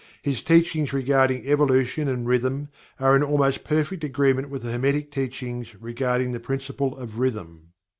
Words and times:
His 0.23 0.41
teachings 0.41 0.93
regarding 0.93 1.45
Evolution 1.47 2.07
and 2.07 2.27
Rhythm 2.27 2.69
are 2.99 3.15
in 3.15 3.21
almost 3.21 3.63
perfect 3.63 4.03
agreement 4.03 4.49
with 4.49 4.63
the 4.63 4.71
Hermetic 4.71 5.11
Teachings 5.11 5.79
regarding 5.79 6.31
the 6.31 6.39
Principle 6.39 6.97
of 6.97 7.19
Rhythm. 7.19 7.69